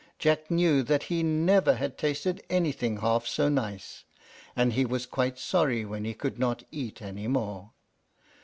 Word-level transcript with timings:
Jack 0.17 0.49
knew 0.49 0.81
that 0.81 1.03
he 1.13 1.21
never 1.21 1.75
had 1.75 1.95
tasted 1.95 2.41
anything 2.49 2.97
half 3.01 3.27
so 3.27 3.49
nice, 3.49 4.03
and 4.55 4.73
he 4.73 4.83
was 4.83 5.05
quite 5.05 5.37
sorry 5.37 5.85
when 5.85 6.05
he 6.05 6.15
could 6.15 6.39
not 6.39 6.63
eat 6.71 7.03
any 7.03 7.27
more. 7.27 7.73